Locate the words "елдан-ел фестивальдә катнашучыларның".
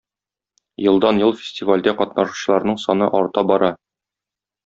0.85-2.81